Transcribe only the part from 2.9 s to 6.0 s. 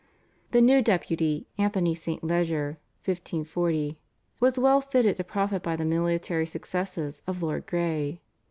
(1540), was well fitted to profit by the